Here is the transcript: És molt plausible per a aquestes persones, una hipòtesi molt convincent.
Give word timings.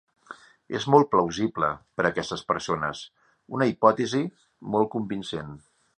És 0.77 0.87
molt 0.93 1.09
plausible 1.15 1.69
per 1.99 2.05
a 2.07 2.09
aquestes 2.09 2.43
persones, 2.53 3.03
una 3.59 3.69
hipòtesi 3.73 4.23
molt 4.77 4.95
convincent. 4.97 5.55